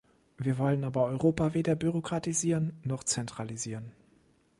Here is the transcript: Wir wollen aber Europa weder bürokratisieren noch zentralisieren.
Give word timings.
Wir 0.39 0.57
wollen 0.57 0.83
aber 0.83 1.05
Europa 1.05 1.53
weder 1.53 1.75
bürokratisieren 1.75 2.73
noch 2.83 3.03
zentralisieren. 3.03 3.91